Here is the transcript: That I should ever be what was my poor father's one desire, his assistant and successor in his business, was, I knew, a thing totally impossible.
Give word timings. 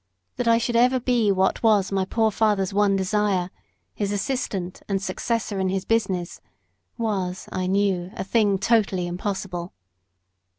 That 0.37 0.47
I 0.47 0.57
should 0.57 0.75
ever 0.75 0.99
be 0.99 1.31
what 1.31 1.61
was 1.61 1.91
my 1.91 2.05
poor 2.05 2.31
father's 2.31 2.73
one 2.73 2.95
desire, 2.95 3.51
his 3.93 4.11
assistant 4.11 4.81
and 4.89 4.99
successor 4.99 5.59
in 5.59 5.69
his 5.69 5.85
business, 5.85 6.41
was, 6.97 7.47
I 7.51 7.67
knew, 7.67 8.09
a 8.15 8.23
thing 8.23 8.57
totally 8.57 9.05
impossible. 9.05 9.73